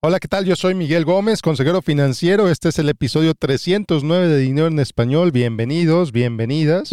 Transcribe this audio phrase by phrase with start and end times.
[0.00, 0.44] Hola, ¿qué tal?
[0.44, 2.48] Yo soy Miguel Gómez, consejero financiero.
[2.48, 5.32] Este es el episodio 309 de Dinero en Español.
[5.32, 6.92] Bienvenidos, bienvenidas.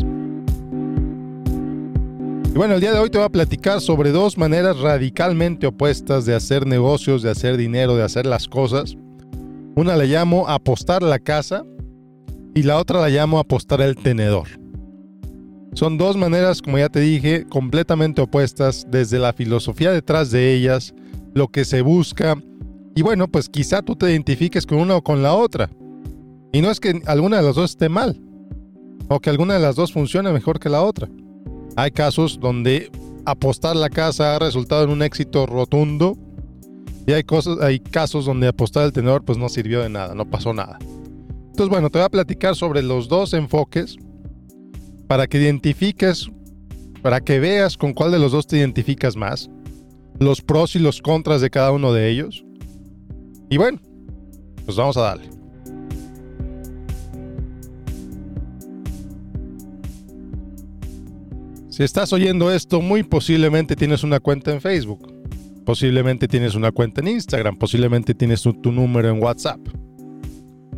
[2.49, 6.25] Y bueno, el día de hoy te voy a platicar sobre dos maneras radicalmente opuestas
[6.25, 8.97] de hacer negocios, de hacer dinero, de hacer las cosas.
[9.75, 11.63] Una la llamo apostar la casa
[12.55, 14.47] y la otra la llamo apostar el tenedor.
[15.73, 20.95] Son dos maneras, como ya te dije, completamente opuestas desde la filosofía detrás de ellas,
[21.35, 22.41] lo que se busca
[22.95, 25.69] y bueno, pues quizá tú te identifiques con una o con la otra.
[26.53, 28.21] Y no es que alguna de las dos esté mal,
[29.09, 31.09] o que alguna de las dos funcione mejor que la otra.
[31.75, 32.89] Hay casos donde
[33.25, 36.17] apostar la casa ha resultado en un éxito rotundo
[37.05, 40.29] y hay, cosas, hay casos donde apostar el tenedor pues no sirvió de nada, no
[40.29, 40.77] pasó nada.
[40.79, 43.97] Entonces bueno, te voy a platicar sobre los dos enfoques
[45.07, 46.29] para que identifiques,
[47.01, 49.49] para que veas con cuál de los dos te identificas más,
[50.19, 52.44] los pros y los contras de cada uno de ellos
[53.49, 53.79] y bueno,
[54.65, 55.35] pues vamos a darle.
[61.75, 65.11] Si estás oyendo esto, muy posiblemente tienes una cuenta en Facebook,
[65.65, 69.59] posiblemente tienes una cuenta en Instagram, posiblemente tienes tu, número en WhatsApp.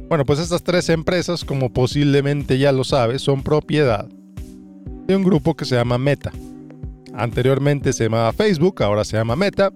[0.09, 4.09] Bueno, pues estas tres empresas, como posiblemente ya lo sabes, son propiedad
[5.05, 6.31] de un grupo que se llama Meta.
[7.13, 9.71] Anteriormente se llamaba Facebook, ahora se llama Meta,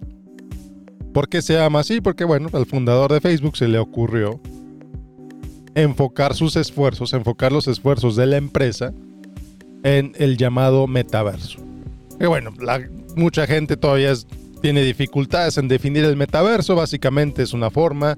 [1.14, 2.02] ¿Por qué se llama así?
[2.02, 4.40] Porque bueno, al fundador de Facebook se le ocurrió
[5.76, 8.94] enfocar sus esfuerzos, enfocar los esfuerzos de la empresa
[9.84, 11.60] en el llamado metaverso.
[12.20, 12.52] Y bueno,
[13.16, 14.14] mucha gente todavía
[14.62, 18.18] tiene dificultades en definir el metaverso, básicamente es una forma,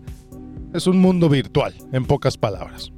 [0.74, 2.92] es un mundo virtual, en pocas palabras.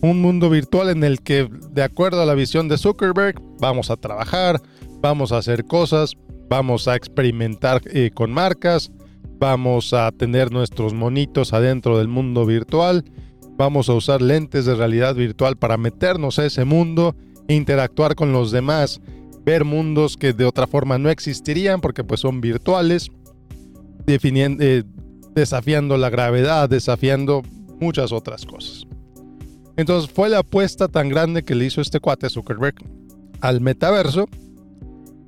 [0.00, 3.96] Un mundo virtual en el que, de acuerdo a la visión de Zuckerberg, vamos a
[3.96, 4.60] trabajar,
[5.00, 6.16] vamos a hacer cosas,
[6.52, 8.92] vamos a experimentar eh, con marcas,
[9.38, 13.06] vamos a tener nuestros monitos adentro del mundo virtual,
[13.56, 17.16] vamos a usar lentes de realidad virtual para meternos a ese mundo,
[17.48, 19.00] interactuar con los demás,
[19.46, 23.10] ver mundos que de otra forma no existirían porque pues son virtuales,
[24.04, 24.84] definiendo, eh,
[25.34, 27.40] desafiando la gravedad, desafiando
[27.80, 28.86] muchas otras cosas.
[29.78, 32.74] Entonces fue la apuesta tan grande que le hizo este cuate Zuckerberg
[33.40, 34.28] al metaverso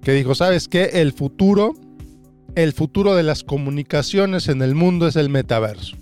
[0.04, 0.90] que dijo, ¿sabes qué?
[0.92, 1.74] El futuro,
[2.54, 5.96] el futuro de las comunicaciones en el mundo es el metaverso.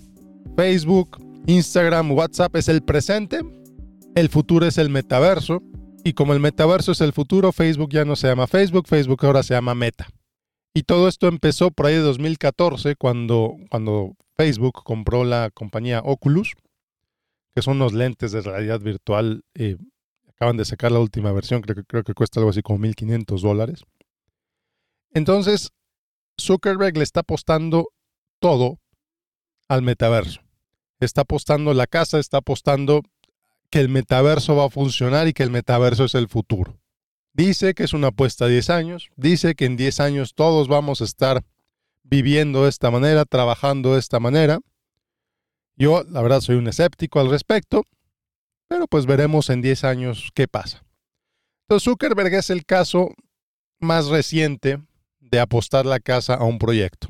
[0.55, 3.41] Facebook, Instagram, WhatsApp es el presente,
[4.15, 5.63] el futuro es el metaverso,
[6.03, 9.41] y como el metaverso es el futuro, Facebook ya no se llama Facebook, Facebook ahora
[9.41, 10.07] se llama Meta.
[10.73, 16.53] Y todo esto empezó por ahí de 2014, cuando, cuando Facebook compró la compañía Oculus,
[17.55, 19.43] que son unos lentes de realidad virtual.
[19.53, 19.77] Eh,
[20.29, 23.39] acaban de sacar la última versión, creo que, creo que cuesta algo así como 1.500
[23.39, 23.83] dólares.
[25.13, 25.71] Entonces,
[26.39, 27.89] Zuckerberg le está apostando
[28.39, 28.79] todo
[29.67, 30.41] al metaverso.
[30.99, 33.01] Está apostando la casa, está apostando
[33.69, 36.79] que el metaverso va a funcionar y que el metaverso es el futuro.
[37.33, 41.01] Dice que es una apuesta a 10 años, dice que en 10 años todos vamos
[41.01, 41.43] a estar
[42.03, 44.59] viviendo de esta manera, trabajando de esta manera.
[45.75, 47.85] Yo, la verdad, soy un escéptico al respecto,
[48.67, 50.83] pero pues veremos en 10 años qué pasa.
[51.63, 53.09] Entonces, Zuckerberg es el caso
[53.79, 54.79] más reciente
[55.33, 57.07] de apostar la casa a un proyecto.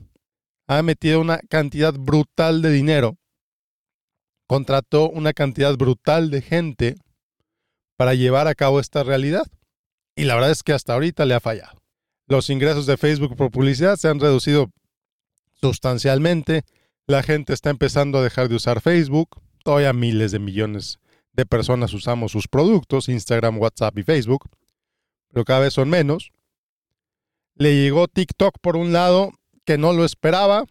[0.67, 3.17] Ha metido una cantidad brutal de dinero,
[4.47, 6.95] contrató una cantidad brutal de gente
[7.97, 9.45] para llevar a cabo esta realidad.
[10.15, 11.81] Y la verdad es que hasta ahorita le ha fallado.
[12.25, 14.71] Los ingresos de Facebook por publicidad se han reducido
[15.59, 16.63] sustancialmente.
[17.07, 19.31] La gente está empezando a dejar de usar Facebook.
[19.65, 20.97] Todavía miles de millones
[21.33, 24.49] de personas usamos sus productos, Instagram, WhatsApp y Facebook,
[25.27, 26.31] pero cada vez son menos.
[27.55, 29.31] Le llegó TikTok por un lado
[29.65, 30.65] que no lo esperaba.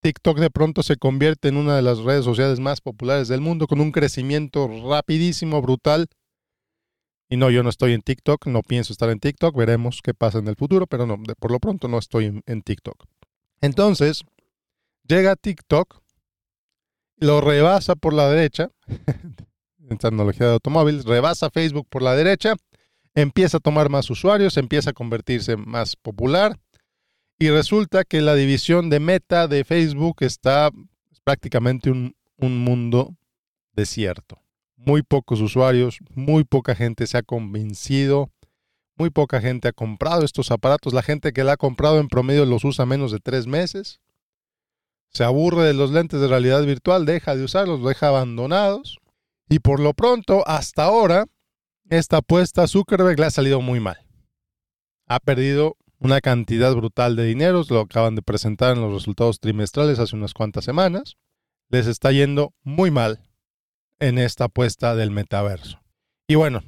[0.00, 3.68] TikTok de pronto se convierte en una de las redes sociales más populares del mundo
[3.68, 6.08] con un crecimiento rapidísimo, brutal.
[7.28, 10.38] Y no, yo no estoy en TikTok, no pienso estar en TikTok, veremos qué pasa
[10.38, 13.04] en el futuro, pero no, por lo pronto no estoy en, TikTok.
[13.60, 14.24] Entonces,
[15.06, 16.02] llega TikTok,
[17.16, 18.70] lo rebasa por la derecha,
[19.88, 22.56] en tecnología de automóviles, rebasa Facebook por la derecha
[23.14, 26.58] empieza a tomar más usuarios, empieza a convertirse más popular
[27.38, 30.70] y resulta que la división de meta de Facebook está
[31.24, 33.16] prácticamente un, un mundo
[33.72, 34.40] desierto.
[34.76, 38.30] Muy pocos usuarios, muy poca gente se ha convencido,
[38.96, 40.92] muy poca gente ha comprado estos aparatos.
[40.92, 44.00] La gente que la ha comprado en promedio los usa menos de tres meses.
[45.08, 48.98] Se aburre de los lentes de realidad virtual, deja de usarlos, los deja abandonados.
[49.48, 51.26] Y por lo pronto, hasta ahora,
[51.98, 53.98] esta apuesta a Zuckerberg le ha salido muy mal.
[55.08, 59.98] Ha perdido una cantidad brutal de dinero, lo acaban de presentar en los resultados trimestrales
[59.98, 61.16] hace unas cuantas semanas.
[61.68, 63.20] Les está yendo muy mal
[64.00, 65.82] en esta apuesta del metaverso.
[66.26, 66.62] Y bueno,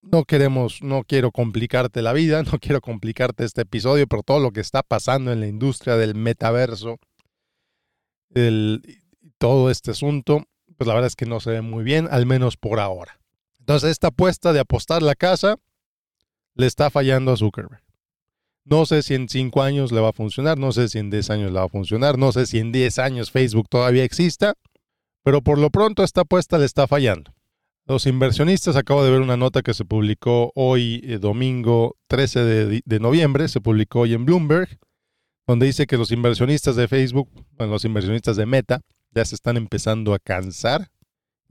[0.00, 4.52] no queremos, no quiero complicarte la vida, no quiero complicarte este episodio, pero todo lo
[4.52, 6.98] que está pasando en la industria del metaverso,
[9.36, 10.44] todo este asunto,
[10.78, 13.21] pues la verdad es que no se ve muy bien, al menos por ahora.
[13.62, 15.54] Entonces, esta apuesta de apostar la casa
[16.56, 17.80] le está fallando a Zuckerberg.
[18.64, 21.30] No sé si en 5 años le va a funcionar, no sé si en 10
[21.30, 24.54] años le va a funcionar, no sé si en 10 años Facebook todavía exista,
[25.22, 27.32] pero por lo pronto esta apuesta le está fallando.
[27.86, 32.82] Los inversionistas, acabo de ver una nota que se publicó hoy, eh, domingo 13 de,
[32.84, 34.76] de, noviembre, se publicó hoy en Bloomberg,
[35.46, 38.80] donde dice que los inversionistas de Facebook, bueno, los inversionistas de Meta,
[39.12, 40.91] ya se están empezando a cansar,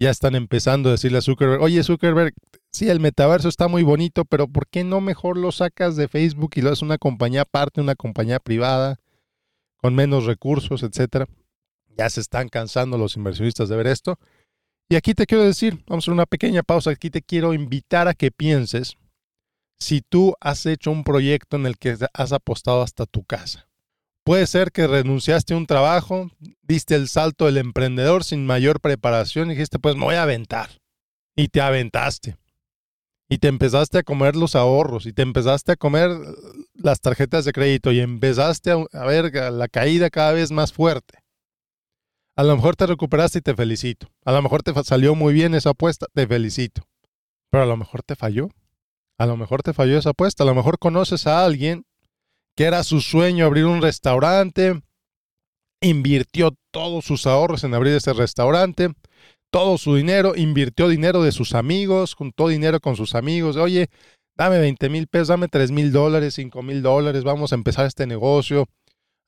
[0.02, 2.34] ya están empezando a decirle a Zuckerberg, oye Zuckerberg,
[2.72, 6.54] sí, el metaverso está muy bonito, pero ¿por qué no mejor lo sacas de Facebook
[6.56, 8.98] y lo haces una compañía aparte, una compañía privada,
[9.78, 11.28] con menos recursos, etcétera?
[11.96, 14.18] Ya se están cansando los inversionistas de ver esto.
[14.90, 18.08] Y aquí te quiero decir, vamos a hacer una pequeña pausa, aquí te quiero invitar
[18.08, 18.98] a que pienses
[19.80, 23.71] si tú has hecho un proyecto en el que has apostado hasta tu casa.
[24.24, 26.30] Puede ser que renunciaste a un trabajo,
[26.62, 30.70] diste el salto del emprendedor sin mayor preparación y dijiste, pues me voy a aventar.
[31.36, 32.38] Y te aventaste.
[33.30, 36.12] Y te empezaste a comer los ahorros y te empezaste a comer
[36.74, 41.20] las tarjetas de crédito y empezaste a ver la caída cada vez más fuerte.
[42.36, 44.08] A lo mejor te recuperaste y te felicito.
[44.26, 46.84] A lo mejor te salió muy bien esa apuesta, te felicito.
[47.50, 48.50] Pero a lo mejor te falló.
[49.18, 50.44] A lo mejor te falló esa apuesta.
[50.44, 51.86] A lo mejor conoces a alguien
[52.56, 54.82] que era su sueño abrir un restaurante,
[55.82, 58.94] invirtió todos sus ahorros en abrir ese restaurante,
[59.52, 63.58] todo su dinero, invirtió dinero de sus amigos, juntó dinero con sus amigos.
[63.58, 63.90] Oye,
[64.38, 68.08] dame 20 mil pesos, dame 3 mil dólares, 5 mil dólares, vamos a empezar este
[68.08, 68.68] negocio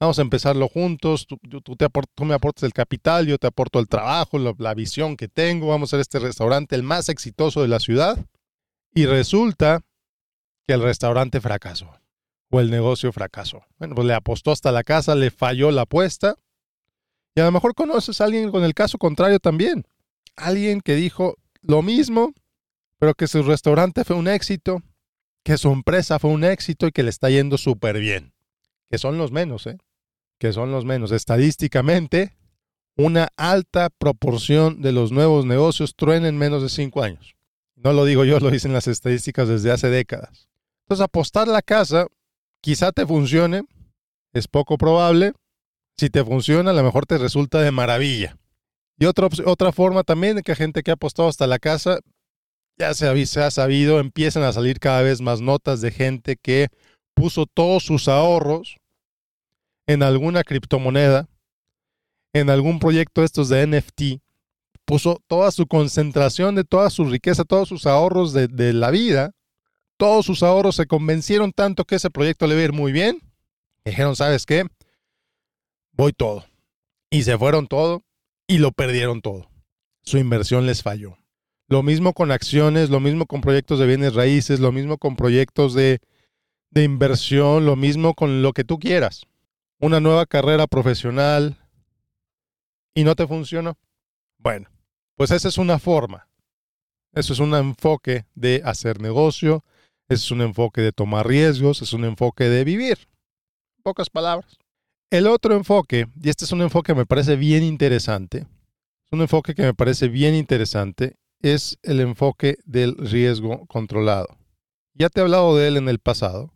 [0.04, 1.38] Vamos a empezarlo juntos, tú,
[1.78, 1.88] te
[2.26, 5.96] me aportas el capital, yo te aporto el trabajo, la, visión que tengo, vamos a
[5.96, 8.18] hacer este restaurante el más exitoso de la ciudad.
[8.94, 9.80] Y resulta
[10.68, 12.03] que el restaurante fracasó
[12.54, 13.64] o el negocio fracasó.
[13.80, 16.36] Bueno, pues le apostó hasta la casa, le falló la apuesta.
[17.34, 19.88] Y a lo mejor conoces a alguien con el caso contrario también.
[20.36, 22.32] Alguien que dijo lo mismo,
[23.00, 24.84] pero que su restaurante fue un éxito,
[25.42, 28.34] que su empresa fue un éxito y que le está yendo súper bien.
[28.88, 29.80] Que son los menos, ¿eh?
[30.38, 31.12] que son los menos.
[31.12, 32.38] Estadísticamente,
[32.96, 37.36] una alta proporción de los nuevos negocios truenan en menos de cinco años.
[37.76, 40.50] No lo digo yo, lo dicen las estadísticas desde hace décadas.
[40.84, 42.06] Entonces, apostar la casa
[42.64, 43.64] quizá te funcione,
[44.34, 45.34] es poco probable.
[45.98, 48.38] Si te funciona, a lo mejor te resulta de maravilla.
[48.98, 52.00] Y otra, otra forma también que gente que ha apostado hasta la casa,
[52.78, 56.70] ya se se ha sabido, empiezan a salir cada vez más notas de gente que
[57.14, 58.78] puso todos sus ahorros
[59.86, 61.28] en alguna criptomoneda,
[62.34, 64.24] en algún proyecto estos de NFT,
[64.86, 69.34] puso toda su concentración de toda su riqueza, todos sus ahorros de, la vida,
[70.04, 73.22] todos sus ahorros se convencieron tanto que ese proyecto le iba a ir muy bien.
[73.86, 74.66] Dijeron, ¿sabes qué?
[75.94, 76.46] Voy todo.
[77.10, 78.04] Y se fueron todo
[78.46, 79.50] y lo perdieron todo.
[80.02, 81.18] Su inversión les falló.
[81.70, 85.74] Lo mismo con acciones, lo mismo con proyectos de bienes raíces, lo mismo con proyectos
[85.74, 86.02] de,
[86.70, 89.26] de inversión, lo mismo con lo que tú quieras
[89.84, 91.58] una nueva carrera profesional
[92.94, 93.78] y no te funcionó.
[94.38, 94.70] Bueno,
[95.16, 96.30] pues esa es una forma.
[97.12, 99.66] Eso es un enfoque de hacer negocio,
[100.10, 102.98] es un enfoque de tomar riesgos, es un enfoque de vivir.
[103.84, 104.58] pocas palabras.
[105.10, 109.22] El otro enfoque, y este es un enfoque que me parece bien interesante, es un
[109.22, 114.38] enfoque que me parece bien interesante, es el enfoque del riesgo controlado.
[114.94, 116.54] Ya te he hablado de él en el pasado,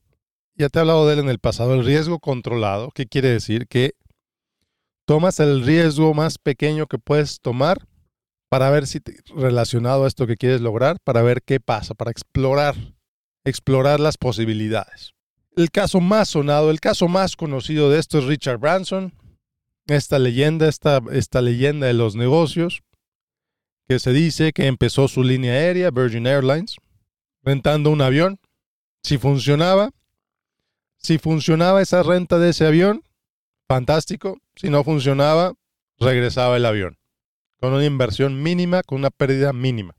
[0.55, 2.89] ya te he hablado de él en el pasado, el riesgo controlado.
[2.91, 3.67] ¿Qué quiere decir?
[3.67, 3.93] Que
[5.05, 7.87] tomas el riesgo más pequeño que puedes tomar
[8.49, 8.99] para ver si
[9.35, 12.75] relacionado a esto que quieres lograr, para ver qué pasa, para explorar,
[13.47, 15.13] explorar las posibilidades.
[15.55, 19.13] El caso más sonado, el caso más conocido de esto es Richard Branson,
[19.87, 22.83] esta leyenda, esta, esta leyenda de los negocios,
[23.87, 26.75] que se dice que empezó su línea aérea, Virgin Airlines,
[27.41, 28.39] rentando un avión.
[29.01, 29.91] Si funcionaba,
[30.97, 33.03] si funcionaba esa renta de ese avión,
[33.67, 34.39] fantástico.
[34.55, 35.53] Si no funcionaba,
[35.99, 36.97] regresaba el avión.
[37.59, 39.96] Con una inversión mínima, con una pérdida mínima.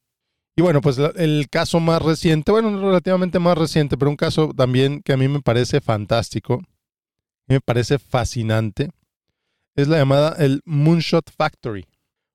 [0.59, 5.03] Y bueno, pues el caso más reciente, bueno, relativamente más reciente, pero un caso también
[5.03, 6.65] que a mí me parece fantástico,
[7.47, 8.91] me parece fascinante,
[9.77, 11.87] es la llamada el Moonshot Factory.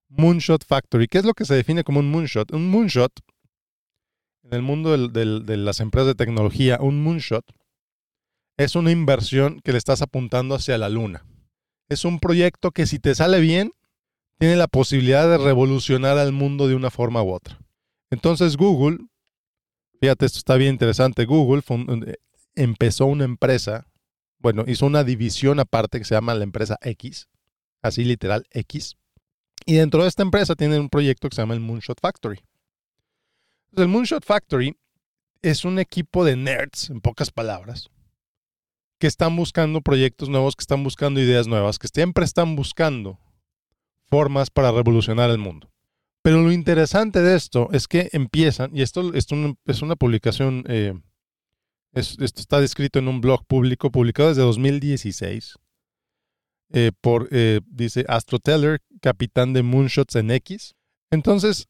[0.08, 1.08] Moonshot Factory.
[1.08, 2.53] ¿Qué es lo que se define como un moonshot?
[2.53, 3.12] Un moonshot,
[4.44, 7.44] en el mundo de las empresas de tecnología, un moonshot
[8.56, 11.25] es una inversión que le estás apuntando hacia la luna.
[11.89, 13.74] Es un proyecto que si te sale bien,
[14.39, 17.60] tiene la posibilidad de revolucionar al mundo de una forma u otra.
[18.10, 18.98] Entonces Google,
[20.00, 21.64] fíjate, esto está bien interesante, Google
[22.08, 22.16] eh,
[22.56, 23.88] empezó una empresa,
[24.40, 27.28] bueno, hizo una división aparte que se llama la empresa X,
[27.82, 28.98] así literal X,
[29.66, 32.40] y dentro de esta empresa tienen un proyecto que se llama el Moonshot Factory.
[33.76, 34.78] el Moonshot Factory
[35.42, 37.90] es un equipo de nerds, en pocas palabras,
[39.00, 43.20] que están buscando proyectos nuevos, que están buscando ideas nuevas, que siempre están buscando
[44.08, 45.73] formas para revolucionar el mundo.
[46.24, 50.94] Pero lo interesante de esto es que empiezan, y esto, es una publicación, eh,
[51.94, 55.56] esto está descrito en un blog público publicado desde 2016
[56.72, 60.75] eh, por, eh, dice, Astroteller, capitán de Moonshots en X.
[61.12, 61.68] Entonces,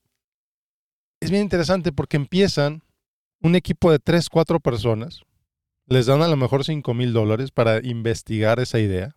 [1.20, 2.84] es bien interesante porque empiezan
[3.42, 5.24] un equipo de 3, 4 personas,
[5.88, 9.16] les dan a lo mejor 5 mil dólares para investigar esa idea.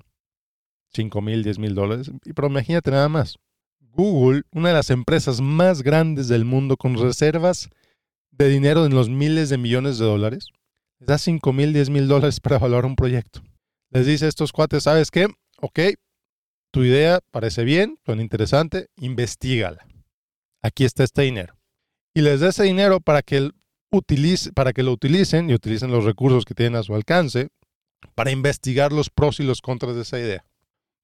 [0.95, 2.11] 5 mil, 10 mil dólares.
[2.35, 3.37] Pero imagínate nada más.
[3.97, 7.71] Google, una de las empresas más grandes del mundo con reservas
[8.31, 10.49] de dinero en los miles de millones de dólares,
[10.99, 13.43] les da 5 mil, 10 mil dólares para evaluar un proyecto.
[13.91, 15.29] Les dice a estos cuates, ¿sabes qué?
[15.61, 15.81] Ok,
[16.71, 19.87] tu idea parece bien, suena interesante, investigala.
[20.63, 21.57] Aquí está este dinero.
[22.15, 23.51] Y les da ese dinero para que,
[23.91, 27.49] utilice, para que lo utilicen y utilicen los recursos que tienen a su alcance
[28.15, 30.45] para investigar los pros y los contras de esa idea.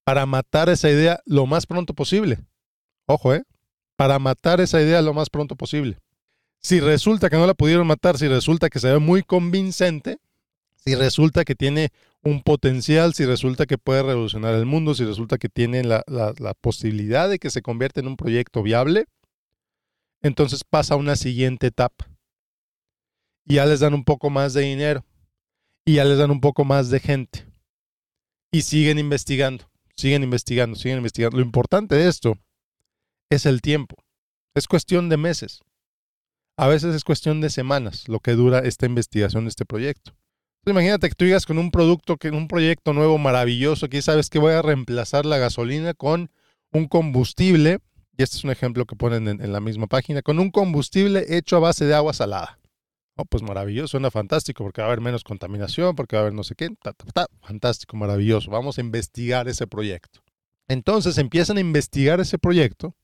[0.04, 2.38] Para matar esa idea lo más pronto posible.
[3.12, 3.42] Ojo, ¿eh?
[3.96, 5.98] Para matar esa idea lo más pronto posible.
[6.62, 10.18] Si resulta que no la pudieron matar, si resulta que se ve muy convincente,
[10.76, 11.90] si resulta que tiene
[12.22, 16.02] un potencial, si resulta que puede revolucionar el mundo, si resulta que tiene la,
[16.62, 19.04] posibilidad de que se convierta en un proyecto viable,
[20.22, 22.08] entonces pasa a una siguiente etapa.
[23.44, 25.04] Y ya les dan un poco más de dinero.
[25.84, 27.44] Y ya les dan un poco más de gente.
[28.50, 29.64] Y siguen investigando,
[29.96, 31.36] siguen investigando, siguen investigando.
[31.36, 32.38] Lo importante de esto
[33.34, 33.96] es el tiempo.
[34.54, 35.60] Es cuestión de meses.
[36.58, 40.12] A veces es cuestión de semanas lo que dura esta investigación este proyecto.
[40.66, 44.52] imagínate que tú llegas con un producto, un proyecto nuevo maravilloso, que sabes que voy
[44.52, 46.30] a reemplazar la gasolina con
[46.72, 47.78] un combustible,
[48.16, 51.56] y este es un ejemplo que ponen en, la misma página, con un combustible hecho
[51.56, 52.58] a base de agua salada.
[53.16, 56.34] Oh, pues maravilloso, suena fantástico, porque va a haber menos contaminación, porque va a haber
[56.34, 56.68] no sé qué,
[57.40, 58.50] fantástico, maravilloso.
[58.50, 60.20] Vamos a investigar ese proyecto.
[60.68, 62.94] Entonces empiezan a investigar ese proyecto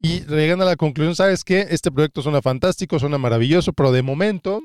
[0.00, 1.66] y llegan a la conclusión, ¿sabes qué?
[1.70, 4.62] Este proyecto suena fantástico, suena maravilloso, pero de momento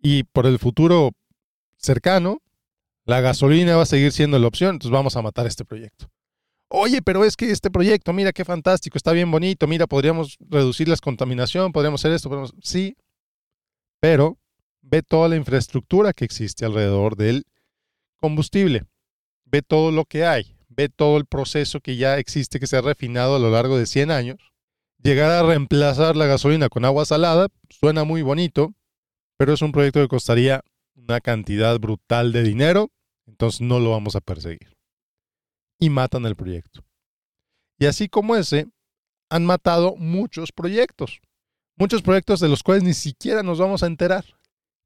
[0.00, 1.10] y por el futuro
[1.76, 2.40] cercano,
[3.04, 6.08] la gasolina va a seguir siendo la opción, entonces vamos a matar este proyecto.
[6.68, 10.88] Oye, pero es que este proyecto, mira qué fantástico, está bien bonito, mira, podríamos reducir
[10.88, 12.54] la contaminación, podríamos hacer esto, podríamos...
[12.62, 12.96] sí,
[14.00, 14.38] pero
[14.82, 17.44] ve toda la infraestructura que existe alrededor del
[18.16, 18.84] combustible,
[19.44, 22.82] ve todo lo que hay ve todo el proceso que ya existe, que se ha
[22.82, 24.36] refinado a lo largo de 100 años.
[25.02, 28.74] Llegar a reemplazar la gasolina con agua salada suena muy bonito,
[29.36, 30.62] pero es un proyecto que costaría
[30.94, 32.90] una cantidad brutal de dinero,
[33.26, 34.76] entonces no lo vamos a perseguir.
[35.78, 36.84] Y matan el proyecto.
[37.78, 38.66] Y así como ese,
[39.30, 41.20] han matado muchos proyectos.
[41.76, 44.24] Muchos proyectos de los cuales ni siquiera nos vamos a enterar.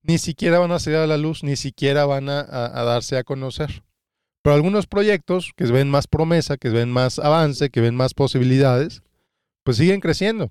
[0.02, 3.25] Ni siquiera van a salir a la luz, ni siquiera van a, a darse a
[3.25, 3.85] conocer.
[4.42, 9.02] Pero algunos proyectos que ven más promesa, que ven más avance, que ven más posibilidades,
[9.64, 10.50] pues siguen creciendo.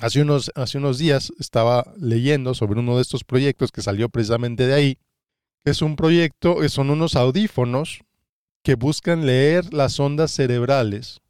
[0.00, 4.66] Hace unos, hace unos días estaba leyendo sobre uno de estos proyectos que salió precisamente
[4.66, 4.98] de ahí,
[5.64, 8.00] que es un proyecto, que son unos audífonos
[8.64, 11.20] que buscan leer las ondas cerebrales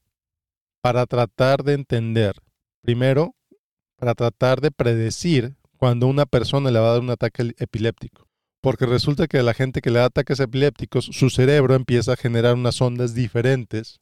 [0.80, 2.34] para tratar de entender,
[2.80, 3.34] primero,
[3.96, 8.31] para tratar de predecir cuando una persona le va a dar un ataque epiléptico
[8.62, 12.16] porque resulta que a la gente que le da ataques epilépticos, su cerebro empieza a
[12.16, 14.00] generar unas ondas diferentes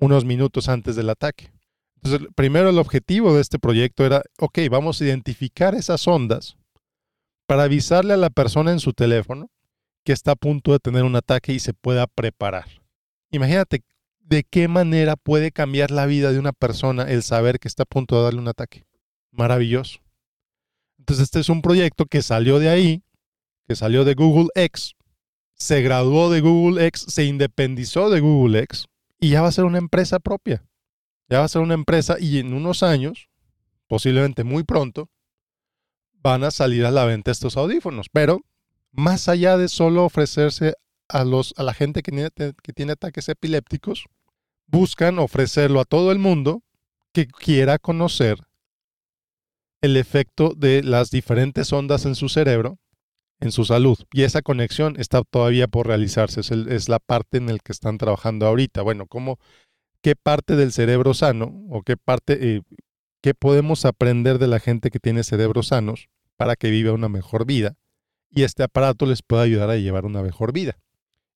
[0.00, 1.52] unos minutos antes del ataque.
[1.96, 6.56] Entonces, primero el objetivo de este proyecto era, ok, vamos a identificar esas ondas
[7.46, 9.50] para avisarle a la persona en su teléfono
[10.04, 12.66] que está a punto de tener un ataque y se pueda preparar.
[13.30, 13.84] Imagínate
[14.20, 17.86] de qué manera puede cambiar la vida de una persona el saber que está a
[17.86, 18.86] punto de darle un ataque.
[19.30, 20.00] Maravilloso.
[20.98, 23.02] Entonces, este es un proyecto que salió de ahí
[23.70, 24.96] que salió de Google X,
[25.54, 28.86] se graduó de Google X, se independizó de Google X
[29.20, 30.64] y ya va a ser una empresa propia.
[31.28, 33.28] Ya va a ser una empresa y en unos años,
[33.86, 35.08] posiblemente muy pronto,
[36.14, 38.08] van a salir a la venta estos audífonos.
[38.10, 38.40] Pero
[38.90, 40.74] más allá de solo ofrecerse
[41.06, 44.06] a, los, a la gente que tiene, que tiene ataques epilépticos,
[44.66, 46.64] buscan ofrecerlo a todo el mundo
[47.12, 48.40] que quiera conocer
[49.80, 52.80] el efecto de las diferentes ondas en su cerebro
[53.40, 53.98] en su salud.
[54.12, 56.40] Y esa conexión está todavía por realizarse.
[56.40, 58.82] Es, la parte en la que están trabajando ahorita.
[58.82, 59.38] Bueno, ¿cómo,
[60.02, 62.62] ¿qué parte del cerebro sano o qué parte, eh,
[63.22, 67.46] qué podemos aprender de la gente que tiene cerebros sanos para que viva una mejor
[67.46, 67.76] vida?
[68.30, 70.78] Y este aparato les pueda ayudar a llevar una mejor vida.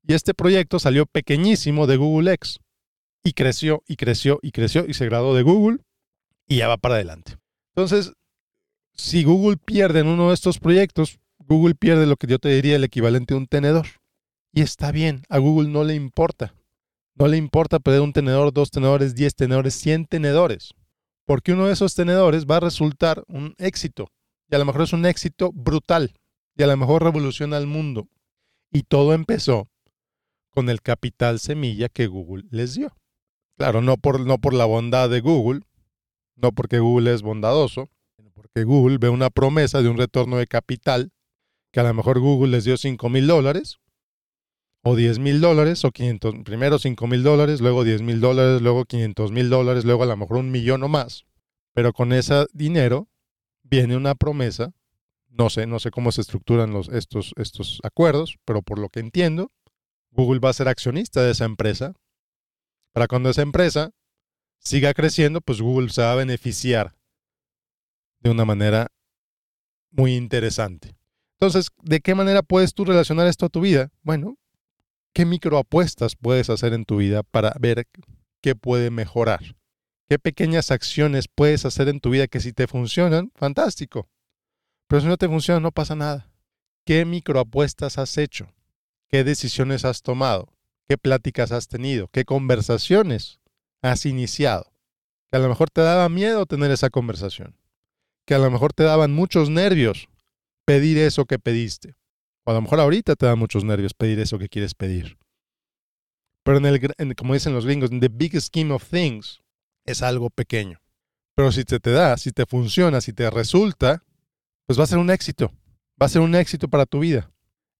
[0.06, 2.60] Y este proyecto salió pequeñísimo de Google X.
[3.24, 5.78] Y creció y creció y creció y se graduó de Google
[6.46, 7.38] y ya va para adelante.
[7.74, 8.12] Entonces,
[8.92, 12.76] si Google pierde en uno de estos proyectos, Google pierde lo que yo te diría
[12.76, 13.86] el equivalente a un tenedor.
[14.52, 16.54] Y está bien, a Google no le importa.
[17.14, 20.74] No le importa perder un tenedor, dos tenedores, diez tenedores, cien tenedores.
[21.26, 24.08] Porque uno de esos tenedores va a resultar un éxito.
[24.50, 26.14] Y a lo mejor es un éxito brutal.
[26.56, 28.08] Y a lo mejor revoluciona el mundo.
[28.70, 29.68] Y todo empezó
[30.50, 32.96] con el capital semilla que Google les dio.
[33.56, 35.60] Claro, no por, no por la bondad de Google,
[36.36, 40.46] no porque Google es bondadoso, sino porque Google ve una promesa de un retorno de
[40.46, 41.12] capital
[41.74, 43.80] que a lo mejor Google les dio 5 mil dólares,
[44.84, 48.84] o 10 mil dólares, o 500, primero 5 mil dólares, luego 10 mil dólares, luego
[48.84, 51.26] 500 mil dólares, luego a lo mejor un millón o más.
[51.72, 53.08] Pero con ese dinero
[53.64, 54.72] viene una promesa,
[55.26, 59.00] no sé, no sé cómo se estructuran los, estos, estos acuerdos, pero por lo que
[59.00, 59.50] entiendo,
[60.12, 61.94] Google va a ser accionista de esa empresa.
[62.92, 63.90] Para cuando esa empresa
[64.60, 66.94] siga creciendo, pues Google se va a beneficiar
[68.20, 68.92] de una manera
[69.90, 70.94] muy interesante.
[71.44, 73.90] Entonces, ¿de qué manera puedes tú relacionar esto a tu vida?
[74.00, 74.38] Bueno,
[75.12, 77.86] ¿qué microapuestas puedes hacer en tu vida para ver
[78.40, 79.54] qué puede mejorar?
[80.08, 84.08] ¿Qué pequeñas acciones puedes hacer en tu vida que si te funcionan, fantástico?
[84.88, 86.30] Pero si no te funcionan, no pasa nada.
[86.86, 88.50] ¿Qué microapuestas has hecho?
[89.10, 90.48] ¿Qué decisiones has tomado?
[90.88, 92.08] ¿Qué pláticas has tenido?
[92.08, 93.38] ¿Qué conversaciones
[93.82, 94.72] has iniciado?
[95.30, 97.54] Que a lo mejor te daba miedo tener esa conversación.
[98.24, 100.08] Que a lo mejor te daban muchos nervios
[100.64, 101.94] pedir eso que pediste.
[102.44, 105.18] O a lo mejor ahorita te da muchos nervios pedir eso que quieres pedir.
[106.42, 109.40] Pero en el, como dicen los gringos, en the big scheme of things,
[109.86, 110.78] es algo pequeño.
[111.34, 114.04] Pero si te da, si te funciona, si te resulta,
[114.66, 115.52] pues va a ser un éxito.
[116.00, 117.30] Va a ser un éxito para tu vida.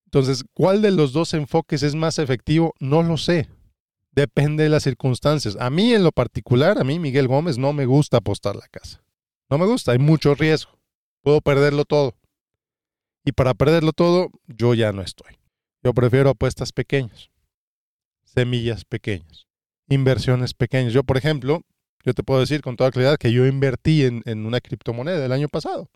[0.07, 2.75] Entonces, ¿cuál de los dos enfoques es más efectivo?
[2.81, 3.49] No lo sé.
[4.13, 5.57] Depende de las circunstancias.
[5.59, 9.03] A mí en lo particular, a mí Miguel Gómez no me gusta apostar la casa.
[9.51, 10.79] No me gusta, hay mucho riesgo.
[11.23, 12.15] Puedo perderlo todo.
[13.25, 15.39] Y para perderlo todo, yo ya no estoy.
[15.83, 17.31] Yo prefiero apuestas pequeñas,
[18.25, 19.47] semillas pequeñas,
[19.89, 20.93] inversiones pequeñas.
[20.93, 21.63] Yo, por ejemplo,
[22.05, 25.49] yo te puedo decir con toda claridad que yo invertí en, una criptomoneda el año
[25.49, 25.91] pasado.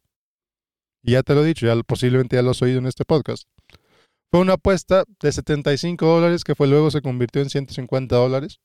[1.03, 3.47] Y ya te lo he dicho, ya posiblemente ya lo has oído en este podcast.
[4.31, 8.61] Fue una apuesta de 75 dólares que fue luego se convirtió en 150 dólares.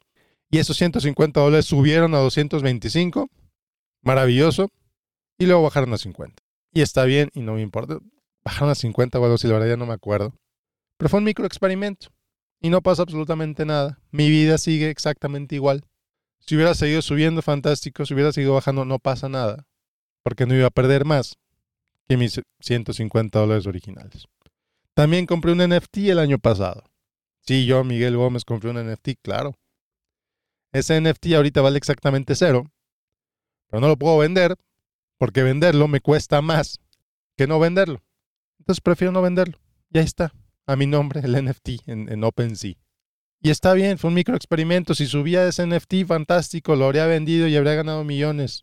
[0.49, 3.30] Y esos 150 dólares subieron a 225.
[4.02, 4.69] Maravilloso.
[5.38, 6.43] Y luego bajaron a 50.
[6.73, 7.99] Y está bien y no me importa
[8.43, 10.34] bajaron a 50 o algo así, la verdad ya no me acuerdo.
[10.97, 12.08] Pero fue un microexperimento
[12.62, 13.99] y no pasa absolutamente nada.
[14.12, 15.86] Mi vida sigue exactamente igual.
[16.39, 18.06] Si hubiera seguido subiendo, fantástico.
[18.06, 19.65] Si hubiera seguido bajando, no pasa nada.
[20.23, 21.38] Porque no iba a perder más
[22.08, 24.27] que mis 150 dólares originales.
[24.93, 26.84] También compré un NFT el año pasado.
[27.41, 29.56] Sí, yo, Miguel Gómez, compré un NFT, claro.
[30.71, 32.71] Ese NFT ahorita vale exactamente cero.
[33.67, 34.56] Pero no lo puedo vender
[35.17, 36.79] porque venderlo me cuesta más
[37.38, 38.01] que no venderlo.
[38.63, 39.60] Entonces prefiero no venderlo.
[39.89, 40.34] Ya está.
[40.65, 42.76] A mi nombre, el NFT en, OpenSea.
[43.41, 44.95] Y está bien, fue un microexperimento.
[44.95, 48.62] Si subía ese NFT, fantástico, lo habría vendido y habría ganado millones.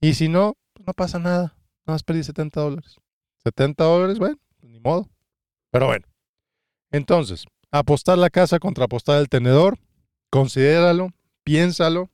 [0.00, 1.58] Y si no, pues no pasa nada.
[1.84, 2.96] Nada más perdí 70 dólares.
[3.42, 5.10] 70 dólares, bueno, pues ni modo.
[5.70, 6.06] Pero bueno.
[6.90, 9.78] Entonces, apostar la casa contra apostar el tenedor,
[10.30, 11.10] considéralo,
[11.42, 12.10] piénsalo,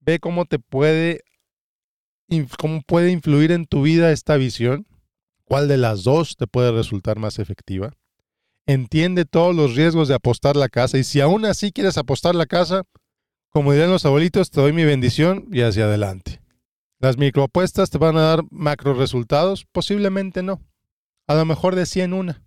[0.00, 1.20] ve cómo te puede,
[2.58, 4.88] cómo puede influir en tu vida esta visión
[5.44, 7.92] cuál de las dos te puede resultar más efectiva.
[8.66, 12.46] Entiende todos los riesgos de apostar la casa y si aún así quieres apostar la
[12.46, 12.84] casa,
[13.50, 16.40] como dirían los abuelitos, te doy mi bendición y hacia adelante.
[16.98, 19.66] ¿Las microapuestas te van a dar macro resultados?
[19.70, 20.62] Posiblemente no.
[21.26, 22.42] A lo mejor de 100 una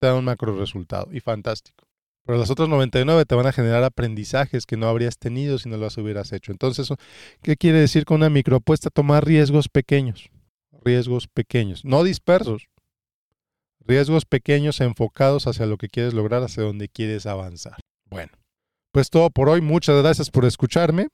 [0.00, 1.86] te da un macro resultado y fantástico.
[2.24, 5.76] Pero las otras 99 te van a generar aprendizajes que no habrías tenido si no
[5.76, 6.52] las hubieras hecho.
[6.52, 6.88] Entonces,
[7.42, 8.90] ¿qué quiere decir con una microapuesta?
[8.90, 10.30] Tomar riesgos pequeños
[10.84, 12.68] riesgos pequeños, no dispersos,
[13.86, 17.78] riesgos pequeños enfocados hacia lo que quieres lograr, hacia donde quieres avanzar.
[18.10, 18.32] Bueno,
[18.92, 21.08] pues todo por hoy, muchas gracias por escucharme.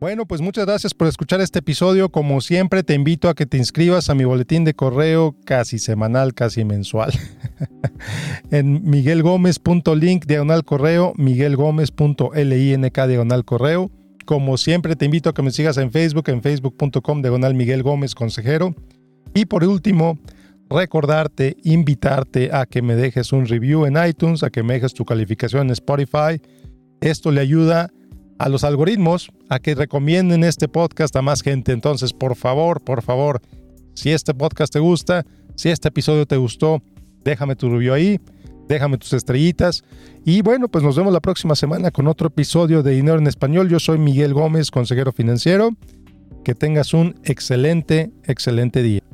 [0.00, 2.08] Bueno, pues muchas gracias por escuchar este episodio.
[2.08, 6.32] Como siempre, te invito a que te inscribas a mi boletín de correo casi semanal,
[6.32, 7.12] casi mensual.
[8.50, 13.90] en miguelgomez.link diagonal correo, miguelgomez.link diagonal correo.
[14.30, 18.14] Como siempre, te invito a que me sigas en Facebook, en facebook.com diagonal Miguel Gómez
[18.14, 18.76] Consejero.
[19.34, 20.20] Y por último,
[20.68, 25.04] recordarte, invitarte a que me dejes un review en iTunes, a que me dejes tu
[25.04, 26.40] calificación en Spotify.
[27.00, 27.90] Esto le ayuda
[28.38, 31.72] a los algoritmos a que recomienden este podcast a más gente.
[31.72, 33.40] Entonces, por favor, por favor,
[33.94, 36.84] si este podcast te gusta, si este episodio te gustó,
[37.24, 38.20] déjame tu review ahí,
[38.70, 39.84] déjame tus estrellitas.
[40.24, 43.68] Y bueno, pues nos vemos la próxima semana con otro episodio de Dinero en Español.
[43.68, 45.70] Yo soy Miguel Gómez, consejero financiero.
[46.44, 49.00] Que tengas un excelente, excelente día.